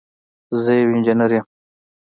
زه 0.63 0.71
یو 0.79 0.89
انجینر 0.95 1.31
یم 1.35 1.45